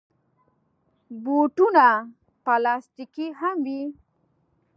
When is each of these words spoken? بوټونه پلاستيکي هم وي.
بوټونه 1.23 1.87
پلاستيکي 2.43 3.27
هم 3.39 3.55
وي. 3.65 3.83